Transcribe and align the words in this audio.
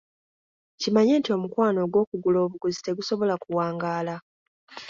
Kimanye 0.81 1.13
nti 1.17 1.29
omukwano 1.37 1.79
ogw'okugula 1.85 2.37
obuguzi 2.45 2.79
tegusobola 2.81 3.33
kuwangaala. 3.43 4.15